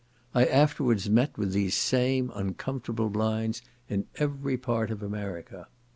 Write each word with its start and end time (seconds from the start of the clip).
I 0.33 0.45
afterwards 0.45 1.11
met 1.11 1.37
with 1.37 1.51
these 1.51 1.75
same 1.77 2.31
uncomfortable 2.33 3.11
blinds 3.11 3.61
in 3.87 4.07
every 4.15 4.57
part 4.57 4.89
of 4.89 5.03
America. 5.03 5.67